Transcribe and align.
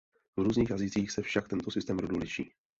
V 0.39 0.43
různých 0.43 0.69
jazycích 0.69 1.11
se 1.11 1.21
však 1.21 1.47
tento 1.47 1.71
systém 1.71 1.99
rodů 1.99 2.17
liší. 2.19 2.53